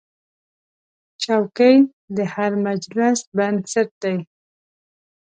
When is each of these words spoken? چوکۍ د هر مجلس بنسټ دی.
چوکۍ 1.23 1.75
د 2.15 2.17
هر 2.33 2.51
مجلس 2.65 3.19
بنسټ 3.35 3.89
دی. 4.03 4.17